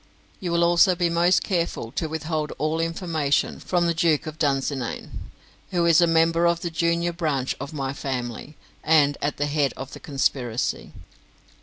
You 0.39 0.51
will 0.51 0.63
also 0.63 0.95
be 0.95 1.11
most 1.11 1.43
careful 1.43 1.91
to 1.91 2.09
withhold 2.09 2.51
all 2.57 2.79
information 2.79 3.59
from 3.59 3.85
the 3.85 3.93
Duke 3.93 4.25
of 4.25 4.39
Dunsinane, 4.39 5.11
who 5.69 5.85
is 5.85 6.01
a 6.01 6.07
member 6.07 6.47
of 6.47 6.61
the 6.61 6.71
junior 6.71 7.13
branch 7.13 7.55
of 7.59 7.71
my 7.71 7.93
family, 7.93 8.57
and 8.83 9.15
at 9.21 9.37
the 9.37 9.45
head 9.45 9.73
of 9.77 9.93
the 9.93 9.99
conspiracy. 9.99 10.91